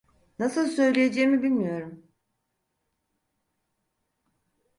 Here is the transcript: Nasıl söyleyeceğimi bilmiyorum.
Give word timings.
Nasıl 0.39 0.67
söyleyeceğimi 0.67 1.43
bilmiyorum. 1.43 2.03